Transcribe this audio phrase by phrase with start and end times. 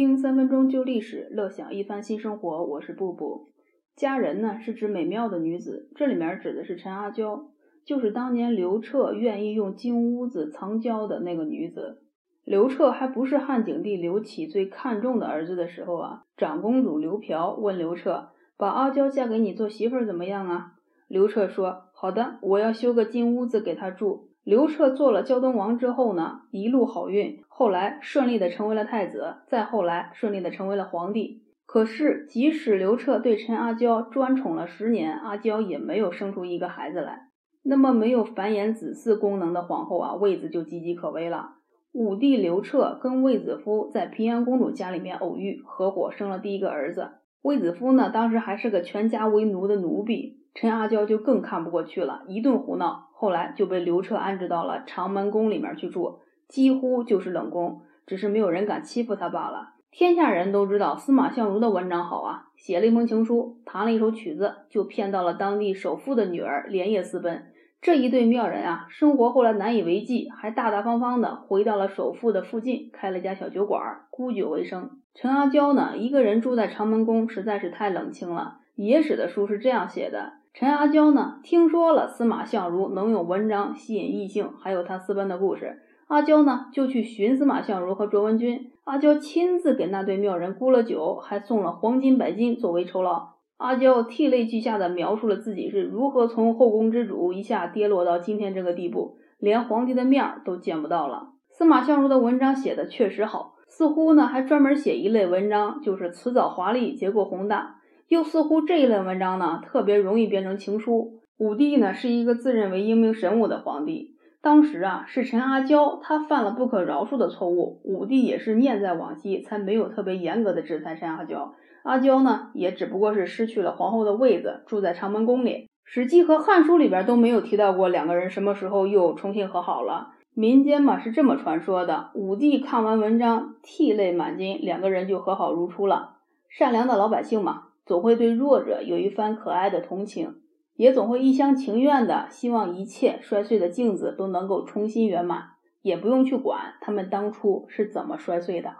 [0.00, 2.64] 听三分钟旧历史，乐享一番新生活。
[2.64, 3.52] 我是布布。
[3.94, 7.50] 佳人呢，是指美妙的女子，这里面指的是陈阿娇，
[7.84, 12.00] 就是当年刘彻愿意用金屋子藏娇的那个女子。
[12.44, 20.72] 刘彻还不是汉景帝刘启最看重的儿子的时候啊，长公主刘嫖问刘彻，把阿娇嫁给你做媳妇儿怎么样啊？
[21.08, 31.42] 刘彻说：“好的，我要修个金屋子给她住。”刘彻做了胶东王之后呢，一路好运，后来顺利的成为了太子，再后来顺利的成为了皇帝。
[31.66, 37.28] 可是，即使刘彻对陈阿娇专宠了十年，阿娇也没有生出一个孩子来。
[37.62, 41.50] 那么，没有繁衍子嗣功能的皇后啊，位子就岌岌可危了。
[41.92, 47.10] 武帝刘彻跟卫子夫在平阳公主家里面偶遇，合伙生了第一个儿子。
[47.42, 50.38] 卫子夫呢，当时还是个全家为奴的奴婢。
[50.52, 59.74] 陈阿娇就更看不过去了，一顿胡闹，后来就被刘彻安置到了长门宫里面去住，几乎就是冷宫，只是没有人敢欺负他罢了。
[59.92, 67.46] 天下人都知道司马相如的文章好啊，写了一封情书，弹了一首曲子，就骗到了当地首富的女儿，连夜私奔。
[67.82, 74.90] 这一对妙人啊，生活后来难以为继，还大大方方的回到了首富的附近，开了家小酒馆，沽酒为生。
[75.14, 78.58] 陈阿娇呢，一个人住在长门宫，实在是太冷清了。
[78.74, 80.34] 野史的书是这样写的。
[80.52, 88.70] 陈阿娇呢，听说了司马相如能用文章吸引异性，还有他私奔的故事，阿娇呢就去寻司马相如和卓文君。
[88.84, 93.39] 阿娇亲自给那对妙人沽了酒，还送了黄金百金作为酬劳。
[93.60, 101.34] 阿娇涕泪俱下的描述了自己是如何从后宫之主一下跌落到今天这个地步，连皇帝的面儿都见不到了。
[101.50, 107.76] 司马相如的文章写的确实好，似乎呢还专门写一类文章，就是辞藻华丽，结构宏大。
[108.08, 111.20] 又似乎这一类文章呢，特别容易变成情书。
[111.36, 121.54] 武帝呢是一个自认为英明神武的皇帝，当时啊是陈阿娇她犯了不可饶恕的错误，武帝也是念在往昔，才没有特别严格的制裁陈阿娇。
[121.82, 125.68] 阿娇呢也只不过是失去了皇后的位子，住在长门宫里。
[125.84, 130.12] 史记和汉书里边都没有提到过两个人什么时候又重新和好了。
[130.34, 136.16] 民间嘛是这么传说的：武帝看完文章，涕泪满襟，两个人就和好如初了。
[136.48, 137.64] 善良的老百姓嘛。
[137.86, 140.36] 总会对弱者有一番可爱的同情，
[140.80, 145.50] 也总会一厢情愿的希望一切摔碎的镜子都能够重新圆满
[145.82, 148.76] 也不用去管他们当初是怎么摔碎的。